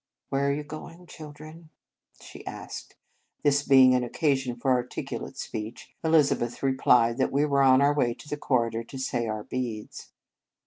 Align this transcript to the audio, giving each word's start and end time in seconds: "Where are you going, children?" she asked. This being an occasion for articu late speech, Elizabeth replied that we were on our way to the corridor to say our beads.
"Where 0.29 0.47
are 0.49 0.51
you 0.51 0.63
going, 0.63 1.05
children?" 1.05 1.69
she 2.23 2.43
asked. 2.47 2.95
This 3.43 3.61
being 3.61 3.93
an 3.93 4.03
occasion 4.03 4.55
for 4.55 4.83
articu 4.83 5.21
late 5.21 5.37
speech, 5.37 5.93
Elizabeth 6.03 6.63
replied 6.63 7.19
that 7.19 7.31
we 7.31 7.45
were 7.45 7.61
on 7.61 7.83
our 7.83 7.93
way 7.93 8.15
to 8.15 8.27
the 8.27 8.35
corridor 8.35 8.83
to 8.83 8.97
say 8.97 9.27
our 9.27 9.43
beads. 9.43 10.09